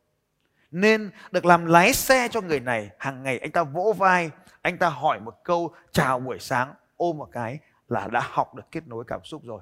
Nên 0.71 1.11
được 1.31 1.45
làm 1.45 1.65
lái 1.65 1.93
xe 1.93 2.27
cho 2.31 2.41
người 2.41 2.59
này, 2.59 2.89
hàng 2.99 3.23
ngày 3.23 3.39
anh 3.39 3.51
ta 3.51 3.63
vỗ 3.63 3.93
vai, 3.97 4.31
anh 4.61 4.77
ta 4.77 4.89
hỏi 4.89 5.19
một 5.19 5.43
câu, 5.43 5.73
chào 5.91 6.19
buổi 6.19 6.39
sáng. 6.39 6.73
Ôm 6.97 7.17
một 7.17 7.29
cái 7.31 7.59
là 7.87 8.07
đã 8.07 8.21
học 8.23 8.55
được 8.55 8.63
kết 8.71 8.87
nối 8.87 9.03
cảm 9.07 9.23
xúc 9.23 9.41
rồi. 9.43 9.61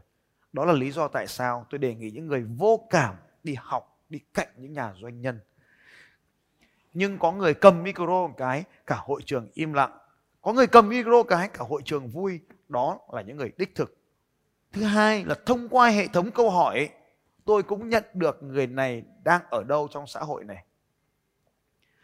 Đó 0.53 0.65
là 0.65 0.73
lý 0.73 0.91
do 0.91 1.07
tại 1.07 1.27
sao 1.27 1.65
tôi 1.69 1.79
đề 1.79 1.95
nghị 1.95 2.11
những 2.11 2.27
người 2.27 2.43
vô 2.57 2.87
cảm 2.89 3.15
đi 3.43 3.55
học, 3.59 3.99
đi 4.09 4.19
cạnh 4.33 4.47
những 4.57 4.73
nhà 4.73 4.93
doanh 5.01 5.21
nhân. 5.21 5.39
Nhưng 6.93 7.19
có 7.19 7.31
người 7.31 7.53
cầm 7.53 7.83
micro 7.83 8.05
một 8.05 8.33
cái, 8.37 8.63
cả 8.87 8.95
hội 8.99 9.21
trường 9.25 9.49
im 9.53 9.73
lặng. 9.73 9.97
Có 10.41 10.53
người 10.53 10.67
cầm 10.67 10.89
micro 10.89 11.23
cái, 11.23 11.49
cả 11.53 11.65
hội 11.69 11.81
trường 11.85 12.07
vui. 12.07 12.39
Đó 12.69 12.99
là 13.13 13.21
những 13.21 13.37
người 13.37 13.51
đích 13.57 13.75
thực 13.75 13.96
thứ 14.77 14.83
hai 14.83 15.25
là 15.25 15.35
thông 15.45 15.69
qua 15.69 15.89
hệ 15.89 16.07
thống 16.07 16.31
câu 16.31 16.49
hỏi 16.49 16.89
tôi 17.45 17.63
cũng 17.63 17.89
nhận 17.89 18.03
được 18.13 18.43
người 18.43 18.67
này 18.67 19.03
đang 19.23 19.41
ở 19.49 19.63
đâu 19.63 19.87
trong 19.91 20.07
xã 20.07 20.19
hội 20.19 20.43
này. 20.43 20.63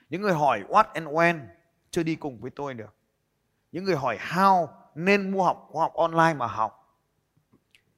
Những 0.09 0.21
người 0.21 0.33
hỏi 0.33 0.63
what 0.69 0.83
and 0.93 1.07
when 1.07 1.39
chưa 1.91 2.03
đi 2.03 2.15
cùng 2.15 2.39
với 2.39 2.51
tôi 2.51 2.73
được. 2.73 2.95
Những 3.71 3.83
người 3.83 3.95
hỏi 3.95 4.17
how 4.29 4.67
nên 4.95 5.31
mua 5.31 5.43
học 5.43 5.67
khoa 5.71 5.83
học 5.83 5.93
online 5.93 6.33
mà 6.33 6.47
học. 6.47 6.99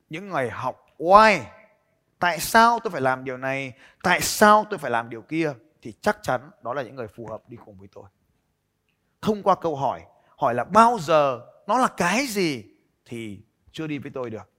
Những 0.10 0.30
người 0.30 0.50
học 0.50 0.86
why, 0.98 1.40
tại 2.20 2.40
sao 2.40 2.80
tôi 2.84 2.92
phải 2.92 3.02
làm 3.02 3.24
điều 3.24 3.38
này, 3.38 3.74
tại 4.04 4.22
sao 4.22 4.66
tôi 4.70 4.80
phải 4.80 4.92
làm 4.92 5.10
điều 5.10 5.22
kia, 5.22 5.54
thì 5.82 5.94
chắc 6.02 6.18
chắn 6.22 6.52
đó 6.64 6.74
là 6.74 6.82
những 6.82 6.96
người 6.96 7.08
phù 7.08 7.28
hợp 7.28 7.42
đi 7.48 7.58
cùng 7.66 7.78
với 7.78 7.88
tôi. 7.94 8.06
Thông 9.22 9.44
qua 9.44 9.56
câu 9.56 9.76
hỏi 9.76 10.02
hỏi 10.38 10.54
là 10.54 10.64
bao 10.64 10.98
giờ, 11.02 11.42
nó 11.68 11.78
là 11.78 11.88
cái 11.98 12.28
gì, 12.28 12.64
thì 13.06 13.40
chưa 13.72 13.88
đi 13.88 13.98
với 13.98 14.12
tôi 14.14 14.30
được 14.30 14.55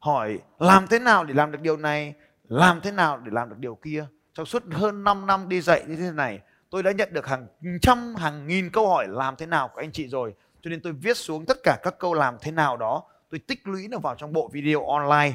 hỏi, 0.00 0.38
làm 0.58 0.86
thế 0.86 0.98
nào 0.98 1.24
để 1.24 1.34
làm 1.34 1.52
được 1.52 1.60
điều 1.60 1.76
này? 1.76 2.14
Làm 2.48 2.80
thế 2.80 2.90
nào 2.90 3.18
để 3.18 3.30
làm 3.32 3.48
được 3.48 3.58
điều 3.58 3.74
kia? 3.74 4.06
Trong 4.34 4.46
suốt 4.46 4.62
hơn 4.72 5.04
5 5.04 5.26
năm 5.26 5.48
đi 5.48 5.60
dạy 5.60 5.84
như 5.86 5.96
thế 5.96 6.10
này, 6.10 6.40
tôi 6.70 6.82
đã 6.82 6.92
nhận 6.92 7.12
được 7.12 7.26
hàng 7.26 7.46
trăm, 7.82 8.14
hàng 8.14 8.46
nghìn 8.46 8.70
câu 8.70 8.88
hỏi 8.88 9.08
làm 9.08 9.36
thế 9.36 9.46
nào 9.46 9.68
của 9.68 9.80
anh 9.80 9.92
chị 9.92 10.08
rồi? 10.08 10.34
Cho 10.62 10.70
nên 10.70 10.80
tôi 10.80 10.92
viết 10.92 11.16
xuống 11.16 11.46
tất 11.46 11.56
cả 11.62 11.78
các 11.82 11.98
câu 11.98 12.14
làm 12.14 12.36
thế 12.40 12.50
nào 12.50 12.76
đó, 12.76 13.02
tôi 13.30 13.38
tích 13.38 13.68
lũy 13.68 13.88
nó 13.88 13.98
vào 13.98 14.14
trong 14.14 14.32
bộ 14.32 14.48
video 14.52 14.86
online. 14.86 15.32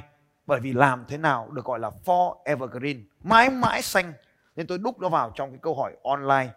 Bởi 0.47 0.59
vì 0.59 0.73
làm 0.73 1.05
thế 1.07 1.17
nào 1.17 1.49
được 1.51 1.65
gọi 1.65 1.79
là 1.79 1.91
for 2.05 2.35
evergreen 2.45 3.03
mãi 3.23 3.49
mãi 3.49 3.81
xanh. 3.81 4.13
Nên 4.55 4.67
tôi 4.67 4.77
đúc 4.77 4.99
nó 4.99 5.09
vào 5.09 5.31
trong 5.35 5.49
cái 5.49 5.59
câu 5.61 5.75
hỏi 5.75 5.97
online, 6.03 6.49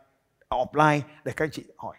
offline 0.48 1.00
để 1.24 1.32
các 1.36 1.44
anh 1.44 1.50
chị 1.50 1.64
hỏi, 1.76 1.96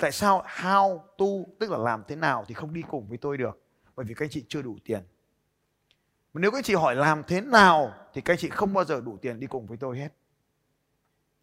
tại 0.00 0.12
sao 0.12 0.44
how 0.56 0.98
to 0.98 1.52
tức 1.60 1.70
là 1.70 1.78
làm 1.78 2.02
thế 2.08 2.16
nào 2.16 2.44
thì 2.48 2.54
không 2.54 2.74
đi 2.74 2.82
cùng 2.90 3.08
với 3.08 3.18
tôi 3.18 3.36
được, 3.36 3.62
bởi 3.96 4.06
vì 4.06 4.14
các 4.14 4.24
anh 4.24 4.30
chị 4.30 4.44
chưa 4.48 4.62
đủ 4.62 4.76
tiền 4.84 5.00
mà 6.32 6.40
nếu 6.40 6.50
các 6.50 6.58
anh 6.58 6.64
chị 6.64 6.74
hỏi 6.74 6.96
làm 6.96 7.22
thế 7.24 7.40
nào 7.40 7.94
thì 8.12 8.20
các 8.20 8.32
anh 8.32 8.38
chị 8.38 8.48
không 8.48 8.74
bao 8.74 8.84
giờ 8.84 9.00
đủ 9.00 9.18
tiền 9.22 9.40
đi 9.40 9.46
cùng 9.46 9.66
với 9.66 9.76
tôi 9.76 9.98
hết. 9.98 10.08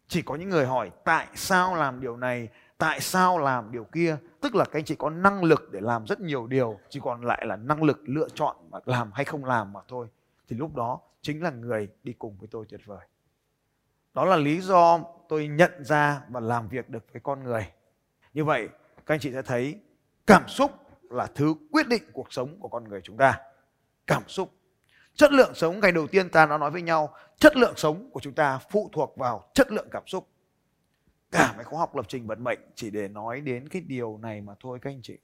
Chỉ 0.08 0.22
có 0.22 0.34
những 0.34 0.48
người 0.48 0.66
hỏi 0.66 0.90
tại 1.04 1.28
sao 1.34 1.76
làm 1.76 2.00
điều 2.00 2.16
này, 2.16 2.48
tại 2.78 3.00
sao 3.00 3.38
làm 3.38 3.72
điều 3.72 3.84
kia. 3.84 4.16
Tức 4.40 4.54
là 4.54 4.64
các 4.64 4.78
anh 4.78 4.84
chị 4.84 4.94
có 4.94 5.10
năng 5.10 5.44
lực 5.44 5.68
để 5.72 5.80
làm 5.80 6.06
rất 6.06 6.20
nhiều 6.20 6.46
điều, 6.46 6.78
chỉ 6.88 7.00
còn 7.02 7.24
lại 7.24 7.46
là 7.46 7.56
năng 7.56 7.82
lực 7.82 8.00
lựa 8.04 8.28
chọn 8.34 8.56
mà 8.70 8.78
làm 8.84 9.12
hay 9.12 9.24
không 9.24 9.44
làm 9.44 9.72
mà 9.72 9.80
thôi. 9.88 10.08
Thì 10.48 10.56
lúc 10.56 10.74
đó 10.74 11.00
chính 11.22 11.42
là 11.42 11.50
người 11.50 11.88
đi 12.02 12.12
cùng 12.12 12.36
với 12.38 12.48
tôi 12.50 12.66
tuyệt 12.68 12.80
vời. 12.84 13.06
Đó 14.14 14.24
là 14.24 14.36
lý 14.36 14.60
do 14.60 15.00
tôi 15.28 15.48
nhận 15.48 15.84
ra 15.84 16.22
và 16.28 16.40
làm 16.40 16.68
việc 16.68 16.88
được 16.88 17.04
với 17.12 17.20
con 17.20 17.44
người. 17.44 17.72
Như 18.34 18.44
vậy, 18.44 18.68
các 19.06 19.14
anh 19.14 19.20
chị 19.20 19.32
sẽ 19.32 19.42
thấy 19.42 19.80
cảm 20.26 20.48
xúc 20.48 20.70
là 21.10 21.26
thứ 21.26 21.54
quyết 21.70 21.88
định 21.88 22.02
cuộc 22.12 22.32
sống 22.32 22.60
của 22.60 22.68
con 22.68 22.84
người 22.84 23.00
chúng 23.04 23.16
ta. 23.16 23.40
Cảm 24.06 24.22
xúc 24.28 24.52
chất 25.14 25.32
lượng 25.32 25.54
sống 25.54 25.80
ngày 25.80 25.92
đầu 25.92 26.06
tiên 26.06 26.30
ta 26.30 26.46
đã 26.46 26.58
nói 26.58 26.70
với 26.70 26.82
nhau 26.82 27.14
chất 27.38 27.56
lượng 27.56 27.74
sống 27.76 28.10
của 28.10 28.20
chúng 28.20 28.34
ta 28.34 28.58
phụ 28.70 28.90
thuộc 28.92 29.16
vào 29.16 29.50
chất 29.54 29.72
lượng 29.72 29.88
cảm 29.90 30.02
xúc. 30.06 30.28
Cả 31.30 31.52
mấy 31.56 31.64
khóa 31.64 31.78
học 31.78 31.96
lập 31.96 32.04
trình 32.08 32.26
vận 32.26 32.44
mệnh 32.44 32.58
chỉ 32.74 32.90
để 32.90 33.08
nói 33.08 33.40
đến 33.40 33.68
cái 33.68 33.82
điều 33.82 34.18
này 34.18 34.40
mà 34.40 34.54
thôi 34.60 34.78
các 34.82 34.90
anh 34.90 35.00
chị. 35.02 35.18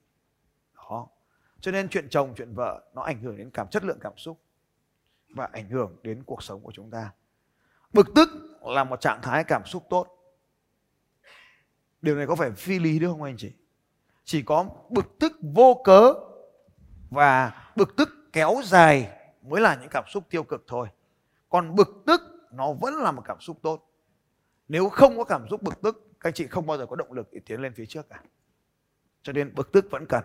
Đó. 0.75 1.09
Cho 1.61 1.73
nên 1.73 1.89
chuyện 1.89 2.09
chồng 2.09 2.35
chuyện 2.37 2.55
vợ 2.55 2.83
nó 2.95 3.03
ảnh 3.03 3.21
hưởng 3.21 3.37
đến 3.37 3.51
cảm 3.51 3.69
chất 3.69 3.85
lượng 3.85 3.99
cảm 4.01 4.13
xúc 4.17 4.41
và 5.29 5.49
ảnh 5.53 5.69
hưởng 5.69 5.97
đến 6.03 6.23
cuộc 6.27 6.43
sống 6.43 6.61
của 6.61 6.73
chúng 6.73 6.91
ta. 6.91 7.11
Bực 7.93 8.07
tức 8.15 8.29
là 8.63 8.85
một 8.85 9.01
trạng 9.01 9.23
thái 9.23 9.45
cảm 9.45 9.67
xúc 9.67 9.87
tốt. 9.91 10.07
Điều 12.03 12.17
này 12.17 12.27
có 12.27 12.35
phải 12.35 12.51
phi 12.51 12.79
lý 12.79 12.99
đúng 12.99 13.13
không 13.13 13.23
anh 13.23 13.37
chị? 13.37 13.53
Chỉ 14.25 14.43
có 14.43 14.67
bực 14.91 15.19
tức 15.21 15.33
vô 15.43 15.83
cớ 15.85 16.15
và 17.11 17.53
bực 17.77 17.97
tức 17.97 18.09
kéo 18.33 18.61
dài 18.65 19.16
mới 19.49 19.61
là 19.61 19.75
những 19.81 19.89
cảm 19.91 20.05
xúc 20.09 20.25
tiêu 20.31 20.45
cực 20.45 20.65
thôi. 20.67 20.89
Còn 21.49 21.75
bực 21.75 22.03
tức, 22.07 22.21
nó 22.53 22.73
vẫn 22.73 22.95
là 22.95 23.13
một 23.13 23.23
cảm 23.25 23.41
xúc 23.41 23.59
tốt. 23.63 23.91
Nếu 24.69 24.89
không 24.89 25.17
có 25.17 25.25
cảm 25.25 25.49
xúc 25.51 25.63
bực 25.63 25.83
tức, 25.83 26.11
các 26.21 26.35
chị 26.35 26.47
không 26.47 26.67
bao 26.67 26.79
giờ 26.79 26.87
có 26.87 26.97
động 26.97 27.13
lực 27.13 27.29
để 27.33 27.41
tiến 27.47 27.61
lên 27.61 27.73
phía 27.75 27.87
trước 27.87 28.09
cả. 28.09 28.23
Cho 29.23 29.33
nên 29.33 29.55
bực 29.55 29.73
tức 29.73 29.87
vẫn 29.91 30.07
cần. 30.09 30.25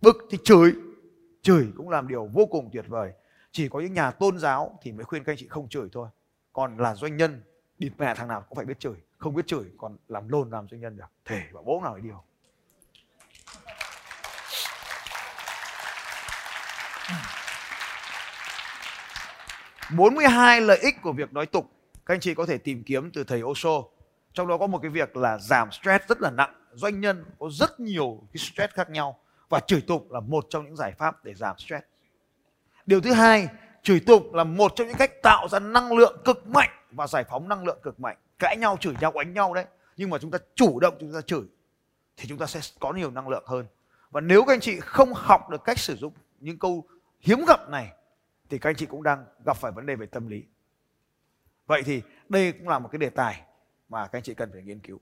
Bực 0.00 0.16
thì 0.30 0.38
chửi. 0.44 0.72
Chửi 1.42 1.66
cũng 1.76 1.88
làm 1.88 2.08
điều 2.08 2.26
vô 2.32 2.46
cùng 2.46 2.70
tuyệt 2.72 2.84
vời. 2.88 3.12
Chỉ 3.50 3.68
có 3.68 3.80
những 3.80 3.92
nhà 3.92 4.10
tôn 4.10 4.38
giáo 4.38 4.78
thì 4.82 4.92
mới 4.92 5.04
khuyên 5.04 5.24
các 5.24 5.32
anh 5.32 5.38
chị 5.38 5.48
không 5.48 5.68
chửi 5.68 5.88
thôi. 5.92 6.08
Còn 6.52 6.76
là 6.76 6.94
doanh 6.94 7.16
nhân, 7.16 7.42
địt 7.78 7.92
mẹ 7.98 8.14
thằng 8.14 8.28
nào 8.28 8.44
cũng 8.48 8.56
phải 8.56 8.64
biết 8.64 8.78
chửi. 8.78 8.96
Không 9.18 9.34
biết 9.34 9.46
chửi 9.46 9.64
còn 9.78 9.96
làm 10.08 10.28
lồn 10.28 10.50
làm 10.50 10.68
doanh 10.68 10.80
nhân 10.80 10.96
được. 10.96 11.04
Thể 11.24 11.42
và 11.52 11.62
bố 11.62 11.80
nào 11.84 11.98
điều. 11.98 12.22
42 19.96 20.60
lợi 20.60 20.78
ích 20.78 21.02
của 21.02 21.12
việc 21.12 21.32
nói 21.32 21.46
tục 21.46 21.70
các 22.06 22.14
anh 22.14 22.20
chị 22.20 22.34
có 22.34 22.46
thể 22.46 22.58
tìm 22.58 22.82
kiếm 22.86 23.10
từ 23.10 23.24
thầy 23.24 23.42
Osho. 23.42 23.82
Trong 24.32 24.48
đó 24.48 24.58
có 24.58 24.66
một 24.66 24.78
cái 24.82 24.90
việc 24.90 25.16
là 25.16 25.38
giảm 25.38 25.72
stress 25.72 26.04
rất 26.08 26.20
là 26.20 26.30
nặng. 26.30 26.54
Doanh 26.72 27.00
nhân 27.00 27.24
có 27.38 27.48
rất 27.50 27.80
nhiều 27.80 28.22
cái 28.32 28.38
stress 28.38 28.74
khác 28.74 28.90
nhau 28.90 29.18
và 29.48 29.60
chửi 29.60 29.80
tục 29.80 30.10
là 30.10 30.20
một 30.20 30.46
trong 30.50 30.64
những 30.64 30.76
giải 30.76 30.92
pháp 30.98 31.24
để 31.24 31.34
giảm 31.34 31.58
stress. 31.58 31.84
Điều 32.86 33.00
thứ 33.00 33.12
hai, 33.12 33.48
chửi 33.82 34.00
tục 34.00 34.34
là 34.34 34.44
một 34.44 34.72
trong 34.76 34.86
những 34.86 34.96
cách 34.96 35.22
tạo 35.22 35.48
ra 35.48 35.58
năng 35.58 35.92
lượng 35.92 36.22
cực 36.24 36.46
mạnh 36.46 36.70
và 36.90 37.06
giải 37.06 37.24
phóng 37.30 37.48
năng 37.48 37.64
lượng 37.64 37.78
cực 37.82 38.00
mạnh. 38.00 38.16
Cãi 38.38 38.56
nhau, 38.56 38.76
chửi 38.80 38.94
nhau, 39.00 39.12
đánh 39.14 39.32
nhau 39.32 39.54
đấy. 39.54 39.64
Nhưng 39.96 40.10
mà 40.10 40.18
chúng 40.18 40.30
ta 40.30 40.38
chủ 40.54 40.80
động 40.80 40.94
chúng 41.00 41.12
ta 41.12 41.20
chửi 41.20 41.42
thì 42.16 42.28
chúng 42.28 42.38
ta 42.38 42.46
sẽ 42.46 42.60
có 42.78 42.92
nhiều 42.92 43.10
năng 43.10 43.28
lượng 43.28 43.44
hơn. 43.46 43.66
Và 44.10 44.20
nếu 44.20 44.44
các 44.44 44.52
anh 44.52 44.60
chị 44.60 44.80
không 44.80 45.12
học 45.14 45.50
được 45.50 45.64
cách 45.64 45.78
sử 45.78 45.96
dụng 45.96 46.12
những 46.40 46.58
câu 46.58 46.86
hiếm 47.20 47.44
gặp 47.48 47.70
này 47.70 47.88
thì 48.50 48.58
các 48.58 48.70
anh 48.70 48.76
chị 48.76 48.86
cũng 48.86 49.02
đang 49.02 49.24
gặp 49.44 49.56
phải 49.56 49.72
vấn 49.72 49.86
đề 49.86 49.96
về 49.96 50.06
tâm 50.06 50.28
lý. 50.28 50.44
Vậy 51.66 51.82
thì 51.84 52.02
đây 52.28 52.52
cũng 52.52 52.68
là 52.68 52.78
một 52.78 52.88
cái 52.92 52.98
đề 52.98 53.10
tài 53.10 53.42
mà 53.88 54.06
các 54.06 54.18
anh 54.18 54.22
chị 54.22 54.34
cần 54.34 54.50
phải 54.52 54.62
nghiên 54.62 54.80
cứu. 54.80 55.00